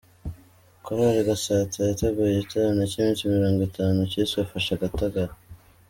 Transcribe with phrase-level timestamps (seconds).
[0.83, 5.33] Korari Gatsata yateguye igiterane cy’iminsi mirongo itanu cyiswe Fasha Gatagara